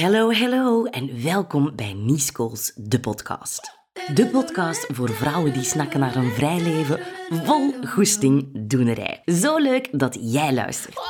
[0.00, 3.78] Hallo, hallo en welkom bij Niescools, de podcast.
[4.14, 6.98] De podcast voor vrouwen die snakken naar een vrij leven
[7.30, 9.22] vol goesting doenerij.
[9.24, 11.00] Zo leuk dat jij luistert.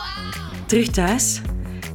[0.66, 1.40] Terug thuis?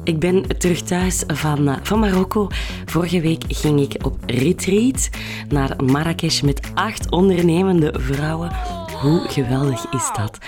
[0.04, 2.48] Ik ben terug thuis van, eh, van Marokko.
[2.84, 5.08] Vorige week ging ik op retreat
[5.48, 8.79] naar Marrakesh met acht ondernemende vrouwen.
[9.00, 10.38] Hoe geweldig is dat?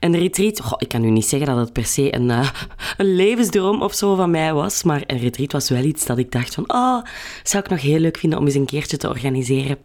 [0.00, 2.50] Een retreat, ik kan u niet zeggen dat het per se een, uh,
[2.96, 6.32] een levensdroom of zo van mij was, maar een retreat was wel iets dat ik
[6.32, 7.04] dacht van, oh,
[7.42, 9.78] zou ik nog heel leuk vinden om eens een keertje te organiseren.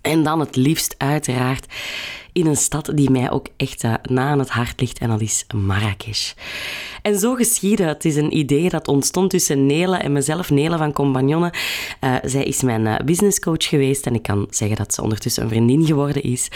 [0.00, 1.66] En dan het liefst uiteraard
[2.34, 5.20] in een stad die mij ook echt uh, na aan het hart ligt en dat
[5.20, 6.32] is Marrakesh.
[7.02, 7.84] En zo geschiedde.
[7.84, 11.52] Het is een idee dat ontstond tussen Nele en mezelf, Nele van Compagnonnen.
[12.00, 15.48] Uh, zij is mijn uh, businesscoach geweest en ik kan zeggen dat ze ondertussen een
[15.48, 16.48] vriendin geworden is.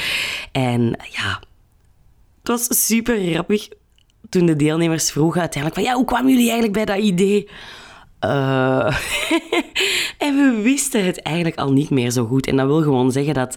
[0.52, 1.42] En ja,
[2.38, 3.68] het was super grappig
[4.28, 7.48] toen de deelnemers vroegen uiteindelijk van ja, hoe kwamen jullie eigenlijk bij dat idee?
[8.24, 8.86] Uh,
[10.26, 12.46] en we wisten het eigenlijk al niet meer zo goed.
[12.46, 13.56] En dat wil gewoon zeggen dat,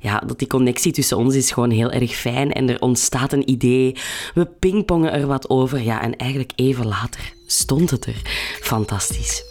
[0.00, 2.52] ja, dat die connectie tussen ons is gewoon heel erg fijn.
[2.52, 3.96] En er ontstaat een idee.
[4.34, 5.82] We pingpongen er wat over.
[5.82, 8.20] Ja, en eigenlijk even later stond het er.
[8.60, 9.44] Fantastisch.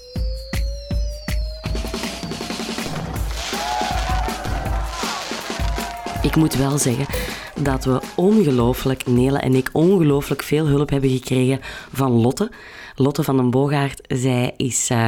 [6.22, 7.06] Ik moet wel zeggen
[7.62, 11.60] dat we ongelooflijk, Nele en ik, ongelooflijk veel hulp hebben gekregen
[11.92, 12.52] van Lotte.
[13.02, 15.08] Lotte van den Boogaard, zij is uh,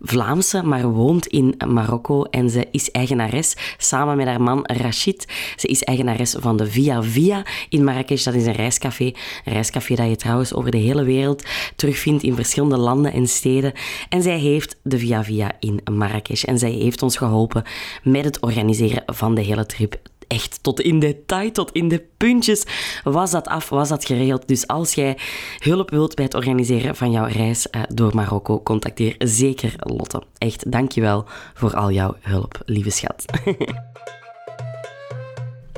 [0.00, 5.26] Vlaamse, maar woont in Marokko en ze is eigenares samen met haar man Rachid.
[5.56, 8.24] Ze is eigenares van de Via Via in Marrakesh.
[8.24, 9.04] Dat is een reiscafé.
[9.44, 11.44] Een reiscafé dat je trouwens over de hele wereld
[11.76, 13.72] terugvindt in verschillende landen en steden.
[14.08, 16.44] En zij heeft de Via Via in Marrakesh.
[16.44, 17.64] En zij heeft ons geholpen
[18.02, 22.64] met het organiseren van de hele trip echt tot in detail, tot in de puntjes
[23.04, 24.48] was dat af, was dat geregeld.
[24.48, 25.16] Dus als jij
[25.58, 30.22] hulp wilt bij het organiseren van jouw reis uh, door Marokko, contacteer zeker Lotte.
[30.38, 33.24] Echt, dankjewel voor al jouw hulp, lieve schat.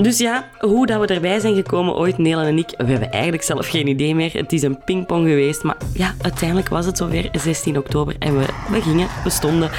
[0.02, 3.42] Dus ja, hoe dat we erbij zijn gekomen ooit, Nelen en ik, we hebben eigenlijk
[3.42, 4.32] zelf geen idee meer.
[4.32, 8.46] Het is een pingpong geweest, maar ja, uiteindelijk was het zover 16 oktober en we,
[8.70, 9.70] we gingen, we stonden.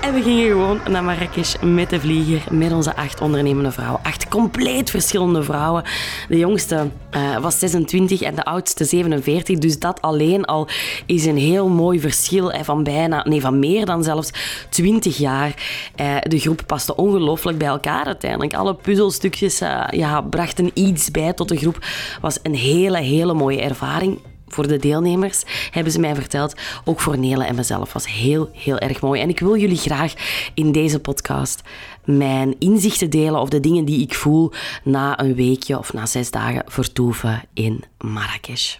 [0.00, 4.00] En we gingen gewoon naar Marrakesh met de vlieger, met onze acht ondernemende vrouwen.
[4.02, 5.84] Acht compleet verschillende vrouwen.
[6.28, 9.58] De jongste uh, was 26 en de oudste 47.
[9.58, 10.68] Dus dat alleen al
[11.06, 14.30] is een heel mooi verschil hè, van bijna, nee, van meer dan zelfs
[14.68, 15.54] 20 jaar.
[16.00, 18.54] Uh, de groep paste ongelooflijk bij elkaar uiteindelijk.
[18.54, 21.78] Alle puzzelstukjes uh, ja, brachten iets bij tot de groep.
[22.20, 26.54] Was een hele, hele mooie ervaring voor de deelnemers, hebben ze mij verteld.
[26.84, 29.20] Ook voor Nele en mezelf was heel, heel erg mooi.
[29.20, 30.14] En ik wil jullie graag
[30.54, 31.62] in deze podcast
[32.04, 34.52] mijn inzichten delen of de dingen die ik voel
[34.84, 38.76] na een weekje of na zes dagen vertoeven in Marrakesh.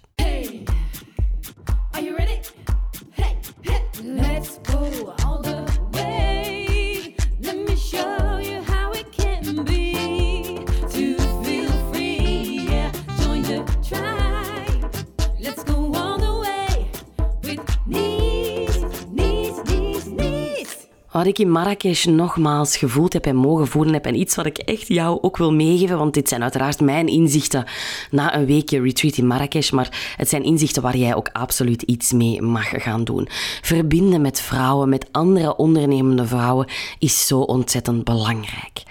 [21.19, 24.07] Wat ik in Marrakesh nogmaals gevoeld heb en mogen voelen heb.
[24.07, 27.65] En iets wat ik echt jou ook wil meegeven, want dit zijn uiteraard mijn inzichten
[28.11, 29.71] na een weekje retreat in Marrakesh.
[29.71, 33.29] Maar het zijn inzichten waar jij ook absoluut iets mee mag gaan doen.
[33.63, 36.67] Verbinden met vrouwen, met andere ondernemende vrouwen,
[36.99, 38.83] is zo ontzettend belangrijk.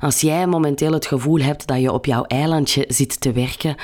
[0.00, 3.76] Als jij momenteel het gevoel hebt dat je op jouw eilandje zit te werken,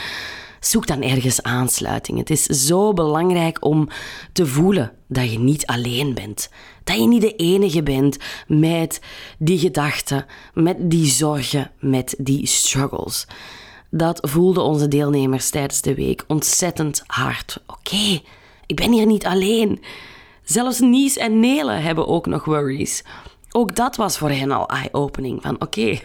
[0.66, 2.18] zoek dan ergens aansluiting.
[2.18, 3.88] Het is zo belangrijk om
[4.32, 6.50] te voelen dat je niet alleen bent.
[6.84, 9.00] Dat je niet de enige bent met
[9.38, 13.26] die gedachten, met die zorgen, met die struggles.
[13.90, 17.62] Dat voelden onze deelnemers tijdens de week ontzettend hard.
[17.66, 18.20] Oké,
[18.66, 19.82] ik ben hier niet alleen.
[20.44, 23.04] Zelfs Nies en Nele hebben ook nog worries.
[23.50, 25.42] Ook dat was voor hen al eye-opening.
[25.42, 25.98] Van oké,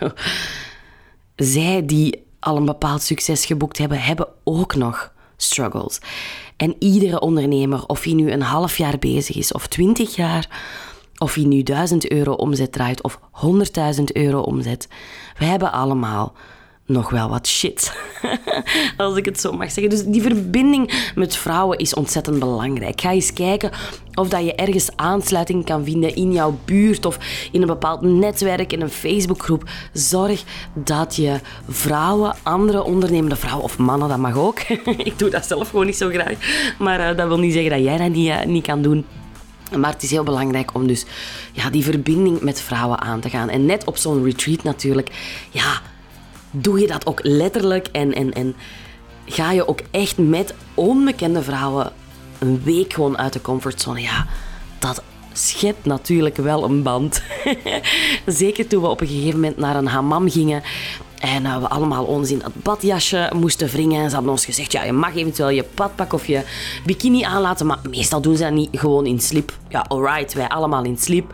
[1.35, 5.99] zij die al een bepaald succes geboekt hebben, hebben ook nog struggles.
[6.57, 10.47] En iedere ondernemer, of hij nu een half jaar bezig is of twintig jaar,
[11.17, 13.19] of hij nu 1000 euro omzet draait of
[13.97, 14.87] 100.000 euro omzet,
[15.37, 16.33] we hebben allemaal
[16.89, 17.93] nog wel wat shit.
[18.97, 19.89] Als ik het zo mag zeggen.
[19.89, 23.01] Dus die verbinding met vrouwen is ontzettend belangrijk.
[23.01, 23.71] Ga eens kijken
[24.13, 27.19] of dat je ergens aansluiting kan vinden in jouw buurt of
[27.51, 29.69] in een bepaald netwerk, in een Facebookgroep.
[29.93, 30.43] Zorg
[30.73, 34.59] dat je vrouwen, andere ondernemende vrouwen of mannen, dat mag ook.
[35.09, 36.33] ik doe dat zelf gewoon niet zo graag.
[36.79, 39.05] Maar uh, dat wil niet zeggen dat jij dat niet, uh, niet kan doen.
[39.77, 41.05] Maar het is heel belangrijk om dus
[41.51, 43.49] ja, die verbinding met vrouwen aan te gaan.
[43.49, 45.09] En net op zo'n retreat natuurlijk,
[45.49, 45.81] ja,
[46.51, 48.55] doe je dat ook letterlijk en, en, en
[49.25, 51.91] ga je ook echt met onbekende vrouwen
[52.39, 54.01] een week gewoon uit de comfortzone.
[54.01, 54.27] Ja,
[54.79, 55.03] dat
[55.33, 57.21] schept natuurlijk wel een band.
[58.25, 60.63] Zeker toen we op een gegeven moment naar een hammam gingen.
[61.19, 64.09] En uh, we allemaal ons in dat badjasje moesten wringen.
[64.09, 66.43] Ze hadden ons gezegd, ja, je mag eventueel je badpak of je
[66.85, 69.57] bikini aanlaten, maar meestal doen ze dat niet gewoon in slip.
[69.69, 71.33] Ja, alright, wij allemaal in slip.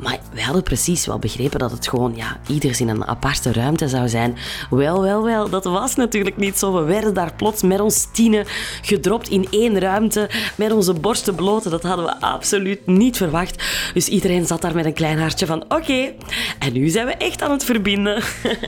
[0.00, 3.88] Maar wij hadden precies wel begrepen dat het gewoon ja, ieders in een aparte ruimte
[3.88, 4.36] zou zijn.
[4.70, 6.72] Wel, wel, wel, dat was natuurlijk niet zo.
[6.72, 8.46] We werden daar plots met ons tienen
[8.82, 11.70] gedropt in één ruimte, met onze borsten bloot.
[11.70, 13.64] Dat hadden we absoluut niet verwacht.
[13.94, 16.12] Dus iedereen zat daar met een klein hartje van, oké,
[16.60, 18.22] en nu zijn we echt aan het verbinden.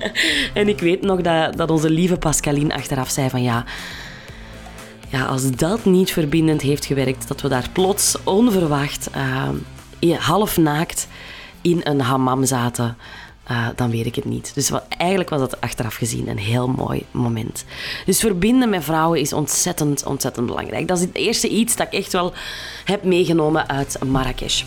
[0.55, 3.65] en ik weet nog dat, dat onze lieve Pascaline achteraf zei van, ja...
[5.09, 9.11] Ja, als dat niet verbindend heeft gewerkt, dat we daar plots onverwacht
[10.01, 11.09] uh, half naakt
[11.61, 12.97] in een hammam zaten,
[13.51, 14.55] uh, dan weet ik het niet.
[14.55, 17.65] Dus wat, eigenlijk was dat achteraf gezien een heel mooi moment.
[18.07, 20.89] Dus verbinden met vrouwen is ontzettend, ontzettend belangrijk.
[20.89, 22.33] Dat is het eerste iets dat ik echt wel
[22.85, 24.65] heb meegenomen uit Marrakesh.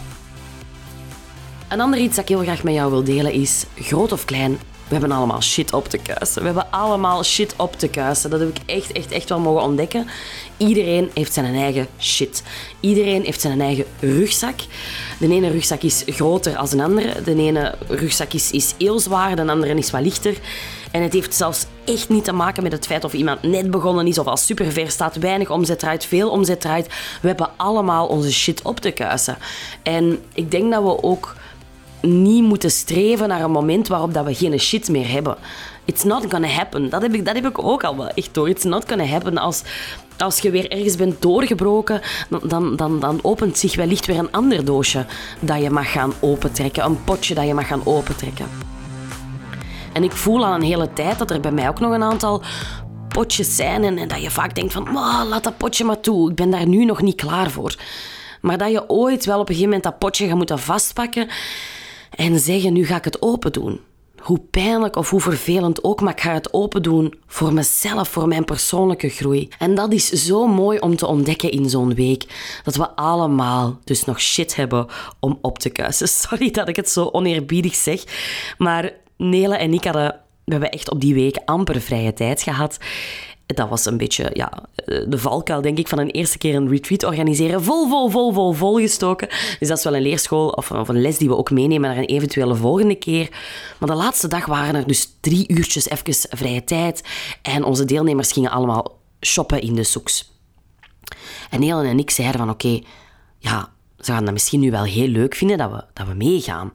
[1.76, 4.52] Een ander iets dat ik heel graag met jou wil delen is, groot of klein,
[4.88, 6.40] we hebben allemaal shit op te kuisen.
[6.40, 8.30] We hebben allemaal shit op te kuisen.
[8.30, 10.08] Dat heb ik echt, echt, echt wel mogen ontdekken.
[10.58, 12.44] Iedereen heeft zijn eigen shit.
[12.80, 14.56] Iedereen heeft zijn eigen rugzak.
[15.20, 17.22] De ene rugzak is groter dan de andere.
[17.22, 20.38] De ene rugzak is, is heel zwaar, de andere is wat lichter.
[20.92, 24.08] En het heeft zelfs echt niet te maken met het feit of iemand net begonnen
[24.08, 26.88] is of al super ver staat, weinig omzet eruit, veel omzet eruit.
[27.22, 29.38] We hebben allemaal onze shit op te kuisen.
[29.84, 31.36] En ik denk dat we ook
[32.06, 35.38] niet moeten streven naar een moment waarop dat we geen shit meer hebben.
[35.86, 36.90] It's not gonna happen.
[36.90, 38.50] Dat heb ik, dat heb ik ook al wel echt door.
[38.50, 39.38] It's not gonna happen.
[39.38, 39.64] Als,
[40.18, 42.02] als je weer ergens bent doorgebroken,
[42.44, 45.06] dan, dan, dan opent zich wellicht weer een ander doosje
[45.40, 46.86] dat je mag gaan opentrekken.
[46.86, 48.46] Een potje dat je mag gaan opentrekken.
[49.94, 52.42] En ik voel al een hele tijd dat er bij mij ook nog een aantal
[53.08, 54.94] potjes zijn en, dat je vaak denkt van,
[55.30, 56.30] laat dat potje maar toe.
[56.30, 57.76] Ik ben daar nu nog niet klaar voor.
[58.42, 61.28] Maar dat je ooit wel op een gegeven moment dat potje gaat moeten vastpakken
[62.16, 63.80] en zeggen, nu ga ik het open doen.
[64.18, 68.28] Hoe pijnlijk of hoe vervelend ook, maar ik ga het open doen voor mezelf, voor
[68.28, 69.50] mijn persoonlijke groei.
[69.60, 72.26] En dat is zo mooi om te ontdekken in zo'n week.
[72.64, 74.88] Dat we allemaal dus nog shit hebben
[75.20, 76.08] om op te kuisen.
[76.28, 78.04] Sorry dat ik het zo oneerbiedig zeg,
[78.58, 82.78] maar Nele en ik hadden we hebben echt op die week amper vrije tijd gehad
[83.46, 86.70] dat was een beetje ja, eh, de valkuil, denk ik, van een eerste keer een
[86.70, 87.64] retreat organiseren.
[87.64, 89.28] Vol, vol, vol, vol, vol gestoken.
[89.60, 92.06] Dus dat is wel een leerschool of, een les die we ook meenemen naar een
[92.06, 93.30] eventuele volgende keer.
[93.80, 97.04] Maar de laatste dag waren er dus drie uurtjes even vrije tijd.
[97.42, 100.34] En onze deelnemers gingen allemaal shoppen in de soeks.
[101.50, 102.82] En Helen en ik zeiden van oké,
[103.40, 103.70] ja,
[104.00, 106.72] ze gaan dat misschien nu wel heel leuk vinden dat we, dat we meegaan.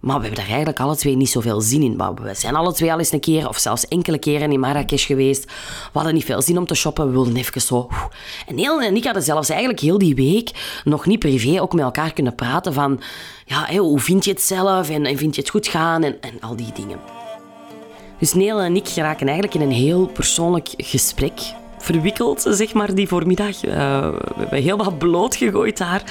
[0.00, 1.96] Maar we hebben daar eigenlijk alle twee niet zoveel zin in.
[1.96, 5.44] We zijn alle twee al eens een keer, of zelfs enkele keren in Marrakesh geweest.
[5.44, 7.06] We hadden niet veel zin om te shoppen.
[7.06, 7.88] We wilden even zo...
[8.46, 11.84] En Neel en ik hadden zelfs eigenlijk heel die week nog niet privé ook met
[11.84, 13.00] elkaar kunnen praten van...
[13.44, 14.90] Ja, hoe vind je het zelf?
[14.90, 16.02] En, en vind je het goed gaan?
[16.02, 16.98] En, en al die dingen.
[18.18, 21.40] Dus Neel en ik geraken eigenlijk in een heel persoonlijk gesprek
[21.78, 23.64] verwikkeld, zeg maar, die voormiddag.
[23.64, 23.72] Uh,
[24.08, 26.02] we hebben heel wat bloot gegooid daar.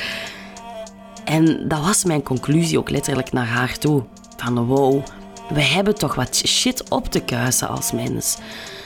[1.25, 4.03] En dat was mijn conclusie ook letterlijk naar haar toe.
[4.37, 5.03] Van wow,
[5.49, 8.37] we hebben toch wat shit op te kuisen als mens.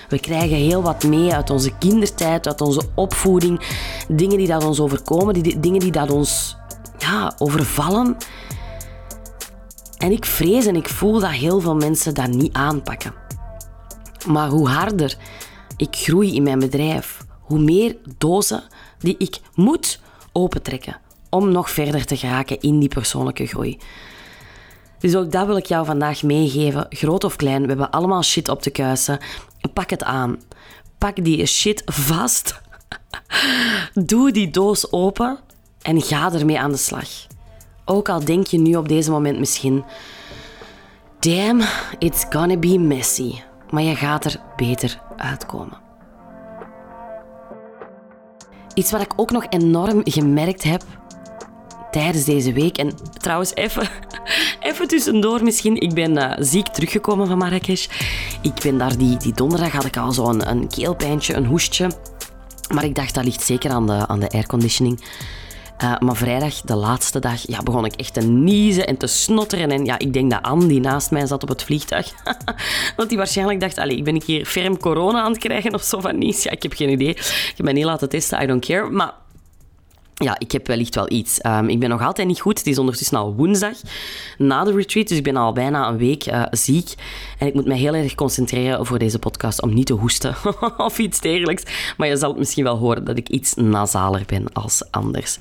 [0.09, 3.61] We krijgen heel wat mee uit onze kindertijd, uit onze opvoeding.
[4.07, 6.57] Dingen die dat ons overkomen, die, dingen die dat ons
[6.97, 8.17] ja, overvallen.
[9.97, 13.13] En ik vrees en ik voel dat heel veel mensen dat niet aanpakken.
[14.27, 15.17] Maar hoe harder
[15.77, 18.63] ik groei in mijn bedrijf, hoe meer dozen
[18.99, 19.99] die ik moet
[20.31, 20.97] opentrekken
[21.29, 23.77] om nog verder te geraken in die persoonlijke groei.
[24.99, 27.61] Dus ook dat wil ik jou vandaag meegeven, groot of klein.
[27.61, 29.19] We hebben allemaal shit op te kuisen.
[29.73, 30.41] Pak het aan.
[30.97, 32.61] Pak die shit vast.
[33.93, 35.39] Doe die doos open
[35.81, 37.09] en ga ermee aan de slag.
[37.85, 39.83] Ook al denk je nu op deze moment misschien:
[41.19, 41.61] damn,
[41.99, 43.33] it's gonna be messy.
[43.69, 45.77] Maar je gaat er beter uitkomen.
[48.73, 50.83] Iets wat ik ook nog enorm gemerkt heb
[51.91, 52.77] tijdens deze week.
[52.77, 53.89] En trouwens, even,
[54.69, 55.75] even tussendoor misschien.
[55.75, 57.87] Ik ben uh, ziek teruggekomen van Marrakesh.
[58.41, 61.91] Ik ben daar die, die donderdag had ik al zo'n een, een keelpijntje, een hoestje.
[62.73, 65.01] Maar ik dacht, dat ligt zeker aan de, aan de airconditioning.
[65.83, 69.71] Uh, maar vrijdag, de laatste dag, ja, begon ik echt te niezen en te snotteren.
[69.71, 72.13] En ja, ik denk dat Anne, die naast mij zat op het vliegtuig,
[72.95, 75.99] dat die waarschijnlijk dacht, allee, ik ben hier ferm corona aan het krijgen of zo
[75.99, 76.43] van niets.
[76.43, 77.09] Ja, ik heb geen idee.
[77.09, 78.89] Ik heb mij niet laten testen, I don't care.
[78.89, 79.13] Maar
[80.19, 81.39] ja, ik heb wellicht wel iets.
[81.45, 82.57] Um, ik ben nog altijd niet goed.
[82.57, 83.75] Het is ondertussen al woensdag
[84.37, 86.93] na de retreat, dus ik ben al bijna een week uh, ziek.
[87.37, 90.35] En ik moet me heel erg concentreren voor deze podcast om niet te hoesten
[90.77, 91.63] of iets dergelijks.
[91.97, 95.37] Maar je zal het misschien wel horen dat ik iets nasaler ben als anders.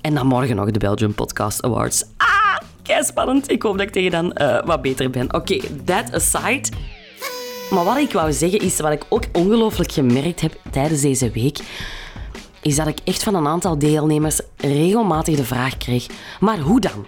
[0.00, 2.04] En dan morgen nog de Belgium Podcast Awards.
[2.16, 3.50] Ah, kei spannend.
[3.50, 5.34] Ik hoop dat ik tegen dan uh, wat beter ben.
[5.34, 6.68] Oké, that aside.
[7.70, 11.58] Maar wat ik wou zeggen is, wat ik ook ongelooflijk gemerkt heb tijdens deze week,
[12.64, 16.06] is dat ik echt van een aantal deelnemers regelmatig de vraag kreeg,
[16.40, 17.06] maar hoe dan?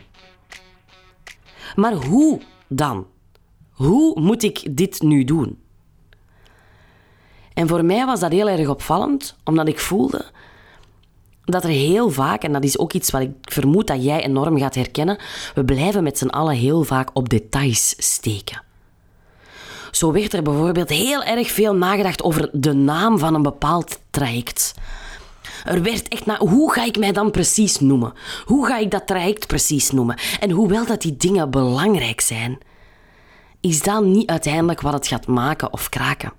[1.75, 3.07] Maar hoe dan?
[3.71, 5.61] Hoe moet ik dit nu doen?
[7.55, 10.25] En voor mij was dat heel erg opvallend, omdat ik voelde
[11.45, 14.59] dat er heel vaak, en dat is ook iets wat ik vermoed dat jij enorm
[14.59, 15.19] gaat herkennen,
[15.55, 18.63] we blijven met z'n allen heel vaak op details steken.
[19.91, 24.75] Zo werd er bijvoorbeeld heel erg veel nagedacht over de naam van een bepaald traject.
[25.65, 28.13] Er werd echt naar hoe ga ik mij dan precies noemen?
[28.45, 30.19] Hoe ga ik dat traject precies noemen?
[30.41, 32.59] En hoewel dat die dingen belangrijk zijn,
[33.61, 36.33] is dat niet uiteindelijk wat het gaat maken of kraken.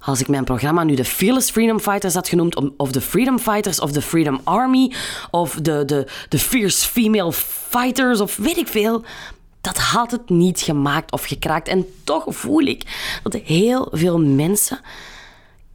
[0.00, 3.80] Als ik mijn programma nu de Fearless Freedom Fighters had genoemd, of de Freedom Fighters,
[3.80, 4.92] of de Freedom Army,
[5.30, 9.04] of de, de, de Fierce Female Fighters, of weet ik veel,
[9.60, 11.68] dat had het niet gemaakt of gekraakt.
[11.68, 12.82] En toch voel ik
[13.22, 14.80] dat heel veel mensen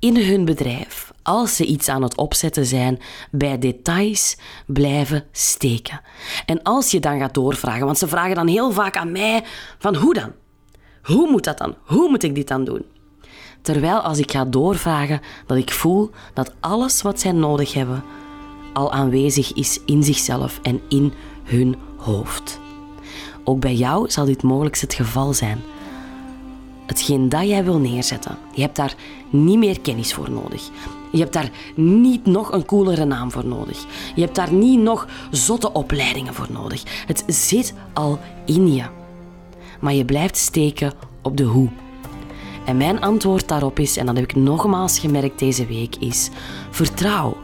[0.06, 3.00] in hun bedrijf, als ze iets aan het opzetten zijn,
[3.32, 6.02] bij details blijven steken.
[6.46, 9.44] En als je dan gaat doorvragen, want ze vragen dan heel vaak aan mij
[9.78, 10.32] van hoe dan?
[11.02, 11.76] Hoe moet dat dan?
[11.84, 12.86] Hoe moet ik dit dan doen?
[13.62, 18.04] Terwijl als ik ga doorvragen, dat ik voel dat alles wat zij nodig hebben
[18.74, 22.60] al aanwezig is in zichzelf en in hun hoofd.
[23.44, 25.62] Ook bij jou zal dit mogelijk het geval zijn.
[26.86, 28.96] Hetgeen dat jij wil neerzetten, je hebt daar
[29.30, 30.70] niet meer kennis voor nodig.
[31.12, 33.86] Je hebt daar niet nog een coolere naam voor nodig.
[34.16, 36.84] Je hebt daar niet nog zotte opleidingen voor nodig.
[37.08, 38.84] Het zit al in je.
[39.80, 41.70] Maar je blijft steken op de hoe.
[42.66, 46.30] En mijn antwoord daarop is, en dat heb ik nogmaals gemerkt deze week, is
[46.70, 47.38] vertrouw.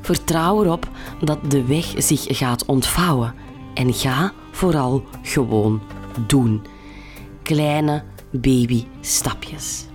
[0.00, 0.88] Vertrouw erop
[1.20, 3.34] dat de weg zich gaat ontvouwen.
[3.74, 5.80] En ga vooral gewoon
[6.26, 6.62] doen.
[7.44, 9.86] Kleine baby-stapjes.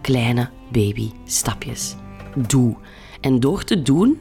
[0.00, 1.94] Kleine baby-stapjes.
[2.34, 2.76] Doe.
[3.20, 4.20] En door te doen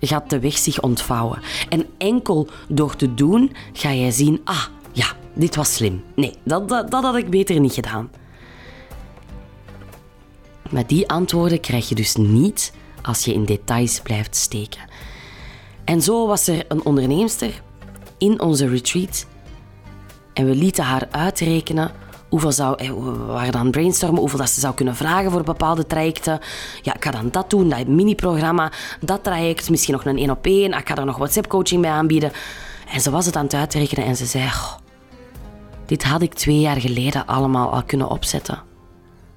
[0.00, 1.40] gaat de weg zich ontvouwen.
[1.68, 6.04] En enkel door te doen ga jij zien, ah ja, dit was slim.
[6.14, 8.10] Nee, dat, dat, dat had ik beter niet gedaan.
[10.70, 14.80] Maar die antwoorden krijg je dus niet als je in details blijft steken.
[15.84, 17.62] En zo was er een onderneemster
[18.18, 19.26] in onze retreat
[20.38, 21.90] en we lieten haar uitrekenen
[22.28, 26.40] hoeveel zou, eh, we waren brainstormen, hoeveel dat ze zou kunnen vragen voor bepaalde trajecten.
[26.82, 30.46] Ja, ik ga dan dat doen, dat mini-programma, dat traject, misschien nog een één op
[30.46, 30.72] één.
[30.72, 32.32] Ik ga er nog WhatsApp-coaching bij aanbieden.
[32.92, 34.50] En ze was het aan het uitrekenen en ze zei,
[35.86, 38.62] dit had ik twee jaar geleden allemaal al kunnen opzetten.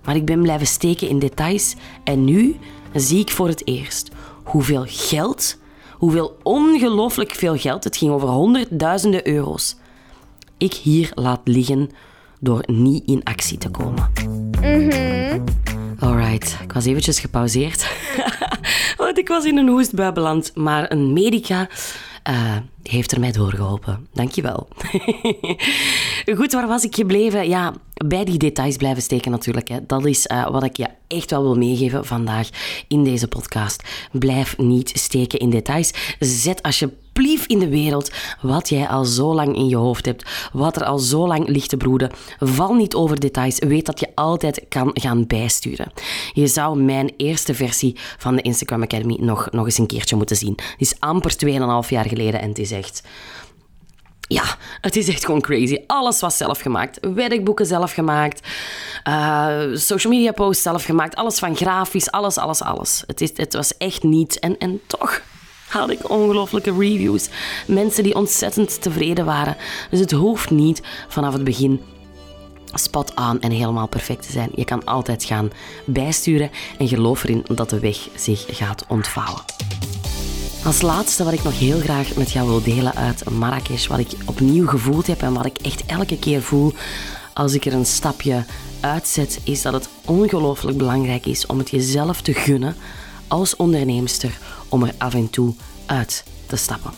[0.03, 2.60] Maar ik ben blijven steken in details en nu
[2.93, 4.12] zie ik voor het eerst
[4.43, 5.58] hoeveel geld,
[5.98, 9.75] hoeveel ongelooflijk veel geld, het ging over honderdduizenden euro's,
[10.62, 11.89] ik hier laat liggen
[12.39, 14.12] door niet in actie te komen.
[14.62, 15.44] Mm
[16.00, 17.96] Alright, ik was eventjes gepauzeerd.
[18.98, 20.51] Want ik was in een hoestbui beland.
[20.56, 21.70] Maar een medica
[22.30, 24.08] uh, heeft er mij doorgeholpen.
[24.13, 24.68] Dankjewel.
[26.38, 27.50] Goed, waar was ik gebleven?
[27.50, 27.74] Ja,
[28.06, 29.68] bij die details blijven steken natuurlijk.
[29.68, 29.86] Hè.
[29.86, 32.50] Dat is uh, wat ik je echt wel wil meegeven vandaag
[32.88, 33.84] in deze podcast.
[34.12, 35.94] Blijf niet steken in details.
[36.20, 37.00] Zet alsjeblieft
[37.48, 40.50] in de wereld wat jij al zo lang in je hoofd hebt.
[40.53, 42.12] Wat er al zo lang ligt te broeden.
[42.39, 43.60] Val niet over details.
[43.60, 45.91] Weet dat je altijd kan gaan bijsturen.
[46.34, 50.36] Je zou mijn eerste versie van de Instagram Academy nog, nog eens een keertje moeten
[50.36, 50.58] zien.
[50.58, 51.36] Het is amper
[51.84, 53.03] 2,5 jaar geleden en het is echt
[54.27, 54.44] ja,
[54.82, 55.77] het is echt gewoon crazy.
[55.88, 56.98] Alles was zelf gemaakt.
[57.13, 58.48] Werkboeken zelf gemaakt.
[59.08, 61.15] Uh, social media posts zelf gemaakt.
[61.15, 62.12] Alles van grafisch.
[62.12, 63.03] Alles, alles, alles.
[63.08, 64.39] Het, is, het was echt niet.
[64.39, 65.22] En, en toch
[65.72, 67.30] had ik ongelooflijke reviews.
[67.68, 69.58] Mensen die ontzettend tevreden waren.
[69.90, 71.82] Dus het hoeft niet vanaf het begin
[72.74, 74.50] spot aan en helemaal perfect te zijn.
[74.56, 75.51] Je kan altijd gaan
[75.86, 79.42] bijsturen en geloof erin dat de weg zich gaat ontvouwen.
[80.66, 84.12] Als laatste wat ik nog heel graag met jou wil delen uit Marrakesh, wat ik
[84.25, 86.74] opnieuw gevoeld heb en wat ik echt elke keer voel
[87.34, 88.46] als ik er een stapje
[88.80, 92.75] uitzet, is dat het ongelooflijk belangrijk is om het jezelf te gunnen
[93.28, 94.40] als onderneemster
[94.72, 95.54] om er af en toe
[95.86, 96.92] uit te stappen.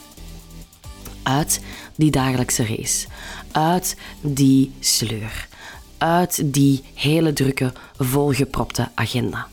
[1.24, 1.62] Uit
[1.96, 3.08] die dagelijkse race,
[3.52, 5.48] uit die sleur,
[5.98, 9.48] uit die hele drukke, volgepropte agenda.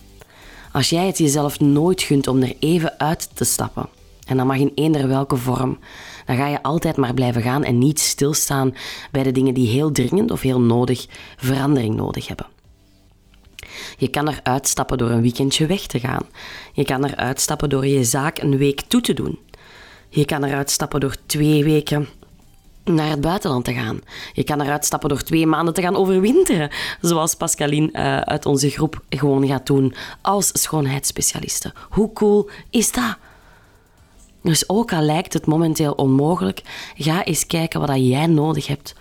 [0.72, 3.88] Als jij het jezelf nooit gunt om er even uit te stappen,
[4.30, 5.78] en dat mag in eender welke vorm.
[6.26, 8.74] Dan ga je altijd maar blijven gaan en niet stilstaan
[9.10, 12.46] bij de dingen die heel dringend of heel nodig verandering nodig hebben.
[13.96, 16.26] Je kan eruit stappen door een weekendje weg te gaan.
[16.72, 19.38] Je kan eruit stappen door je zaak een week toe te doen.
[20.08, 22.08] Je kan eruit stappen door twee weken
[22.84, 24.00] naar het buitenland te gaan.
[24.32, 28.70] Je kan eruit stappen door twee maanden te gaan overwinteren, zoals Pascaline uh, uit onze
[28.70, 31.72] groep gewoon gaat doen als schoonheidsspecialiste.
[31.90, 33.16] Hoe cool is dat?
[34.42, 36.62] Dus ook al lijkt het momenteel onmogelijk,
[36.96, 38.94] ga eens kijken wat jij nodig hebt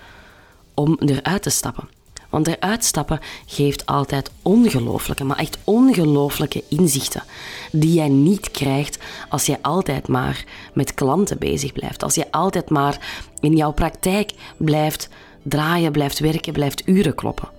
[0.74, 1.90] om eruit te stappen.
[2.30, 7.24] Want eruit stappen geeft altijd ongelooflijke, maar echt ongelooflijke inzichten.
[7.72, 8.98] Die jij niet krijgt
[9.30, 12.04] als je altijd maar met klanten bezig blijft.
[12.04, 15.10] Als je altijd maar in jouw praktijk blijft
[15.44, 17.50] draaien, blijft werken, blijft uren kloppen.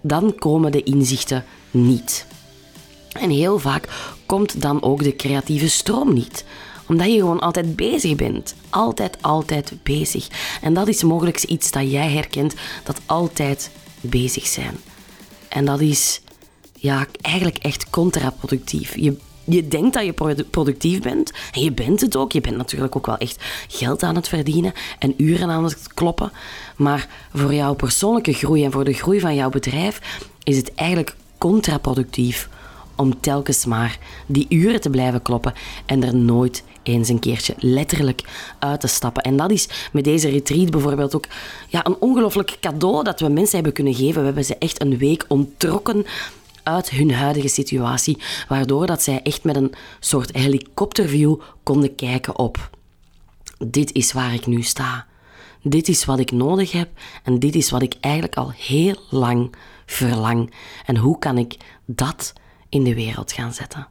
[0.00, 2.26] Dan komen de inzichten niet.
[3.12, 3.88] En heel vaak
[4.26, 6.44] komt dan ook de creatieve stroom niet
[6.90, 8.54] omdat je gewoon altijd bezig bent.
[8.70, 10.28] Altijd, altijd bezig.
[10.62, 14.76] En dat is mogelijk iets dat jij herkent, dat altijd bezig zijn.
[15.48, 16.20] En dat is
[16.74, 18.96] ja, eigenlijk echt contraproductief.
[18.96, 22.32] Je, je denkt dat je productief bent en je bent het ook.
[22.32, 26.32] Je bent natuurlijk ook wel echt geld aan het verdienen en uren aan het kloppen.
[26.76, 31.16] Maar voor jouw persoonlijke groei en voor de groei van jouw bedrijf is het eigenlijk
[31.38, 32.48] contraproductief
[33.00, 35.52] om telkens maar die uren te blijven kloppen
[35.86, 38.22] en er nooit eens een keertje letterlijk
[38.58, 39.22] uit te stappen.
[39.22, 41.26] En dat is met deze retreat bijvoorbeeld ook
[41.68, 44.20] ja, een ongelooflijk cadeau dat we mensen hebben kunnen geven.
[44.20, 46.04] We hebben ze echt een week ontrokken
[46.62, 52.70] uit hun huidige situatie, waardoor dat zij echt met een soort helikopterview konden kijken op
[53.66, 55.06] dit is waar ik nu sta.
[55.62, 56.88] Dit is wat ik nodig heb
[57.22, 59.54] en dit is wat ik eigenlijk al heel lang
[59.86, 60.52] verlang.
[60.86, 62.32] En hoe kan ik dat
[62.70, 63.86] in de wereld gaan zetten?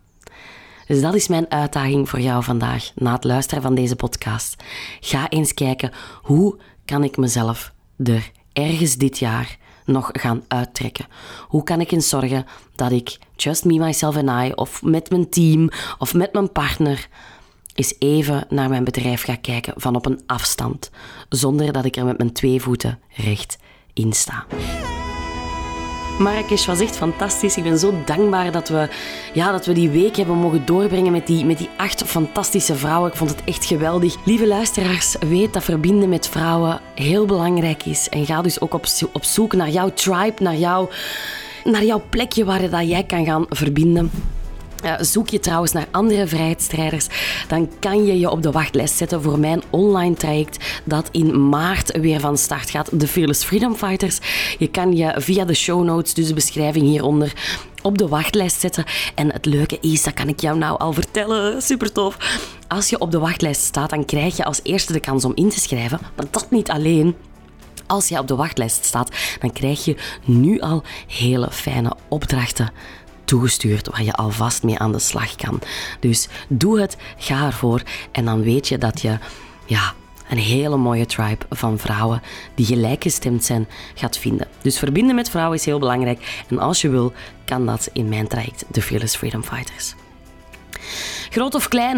[0.87, 4.63] Dus dat is mijn uitdaging voor jou vandaag na het luisteren van deze podcast.
[4.99, 11.07] Ga eens kijken hoe kan ik mezelf er ergens dit jaar nog gaan uittrekken?
[11.47, 12.45] Hoe kan ik eens zorgen
[12.75, 17.07] dat ik just me, myself and I of met mijn team of met mijn partner
[17.79, 20.91] eens even naar mijn bedrijf ga kijken van op een afstand,
[21.29, 23.57] zonder dat ik er met mijn twee voeten recht
[23.93, 24.45] in sta.
[26.19, 27.57] Marrakesh was echt fantastisch.
[27.57, 28.89] Ik ben zo dankbaar dat we,
[29.33, 33.09] ja, dat we die week hebben mogen doorbrengen met die, met die acht fantastische vrouwen.
[33.09, 34.15] Ik vond het echt geweldig.
[34.25, 38.09] Lieve luisteraars, weet dat verbinden met vrouwen heel belangrijk is.
[38.09, 40.89] En ga dus ook op, op zoek naar jouw tribe, naar, jou,
[41.63, 44.11] naar jouw plekje waar dat jij kan gaan verbinden.
[44.99, 47.07] Zoek je trouwens naar andere vrijheidsstrijders,
[47.47, 51.97] dan kan je je op de wachtlijst zetten voor mijn online traject dat in maart
[51.97, 54.19] weer van start gaat, de Fearless Freedom Fighters.
[54.57, 57.33] Je kan je via de show notes, dus de beschrijving hieronder,
[57.81, 58.85] op de wachtlijst zetten.
[59.15, 62.17] En het leuke is, dat kan ik jou nou al vertellen, super tof.
[62.67, 65.49] Als je op de wachtlijst staat, dan krijg je als eerste de kans om in
[65.49, 65.99] te schrijven.
[66.15, 67.15] Maar dat niet alleen.
[67.87, 72.71] Als je op de wachtlijst staat, dan krijg je nu al hele fijne opdrachten
[73.29, 75.61] toegestuurd waar je alvast mee aan de slag kan.
[75.99, 79.17] Dus doe het, ga ervoor en dan weet je dat je
[79.65, 79.93] ja,
[80.29, 82.21] een hele mooie tribe van vrouwen
[82.55, 84.47] die gelijkgestemd zijn gaat vinden.
[84.61, 87.13] Dus verbinden met vrouwen is heel belangrijk en als je wil,
[87.45, 89.95] kan dat in mijn traject, de Fearless Freedom Fighters.
[91.29, 91.97] Groot of klein,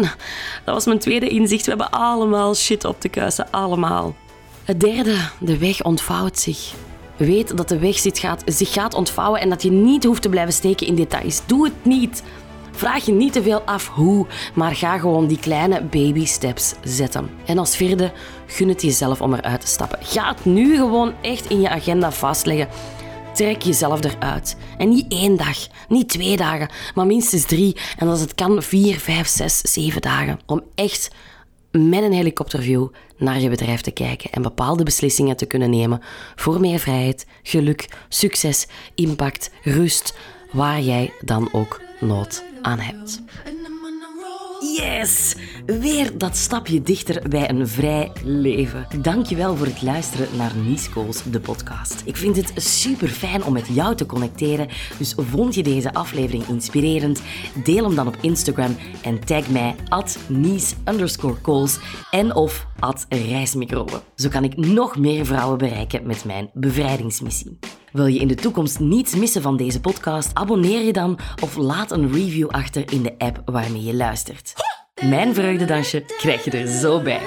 [0.64, 1.64] dat was mijn tweede inzicht.
[1.64, 4.16] We hebben allemaal shit op te kuisen, allemaal.
[4.64, 6.74] Het derde, de weg ontvouwt zich.
[7.16, 10.52] Weet dat de weg gaat, zich gaat ontvouwen en dat je niet hoeft te blijven
[10.52, 11.42] steken in details.
[11.46, 12.22] Doe het niet.
[12.70, 17.30] Vraag je niet te veel af hoe, maar ga gewoon die kleine baby steps zetten.
[17.46, 18.12] En als vierde,
[18.46, 19.98] gun het jezelf om eruit te stappen.
[20.02, 22.68] Ga het nu gewoon echt in je agenda vastleggen.
[23.32, 24.56] Trek jezelf eruit.
[24.78, 25.56] En niet één dag,
[25.88, 27.76] niet twee dagen, maar minstens drie.
[27.98, 30.40] En als het kan, vier, vijf, zes, zeven dagen.
[30.46, 31.10] Om echt
[31.72, 36.00] met een helikopterview naar je bedrijf te kijken en bepaalde beslissingen te kunnen nemen
[36.34, 40.16] voor meer vrijheid, geluk, succes, impact, rust,
[40.50, 43.22] waar jij dan ook nood aan hebt.
[44.62, 45.36] Yes!
[45.66, 48.86] Weer dat stapje dichter bij een vrij leven.
[49.02, 50.90] Dankjewel voor het luisteren naar Nice
[51.30, 52.02] de podcast.
[52.04, 56.46] Ik vind het super fijn om met jou te connecteren, dus vond je deze aflevering
[56.46, 57.22] inspirerend?
[57.64, 60.74] Deel hem dan op Instagram en tag mij at Nice
[62.10, 64.00] en of at Reismicroben.
[64.14, 67.58] Zo kan ik nog meer vrouwen bereiken met mijn bevrijdingsmissie.
[67.92, 70.30] Wil je in de toekomst niets missen van deze podcast?
[70.34, 74.54] Abonneer je dan of laat een review achter in de app waarmee je luistert.
[75.04, 77.20] Mijn vreugdedansje krijg je er zo bij.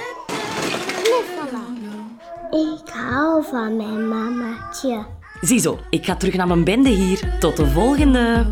[2.51, 5.05] Ik hou van mijn mamaatje.
[5.41, 7.37] Ziezo, ik ga terug naar mijn bende hier.
[7.39, 8.45] Tot de volgende.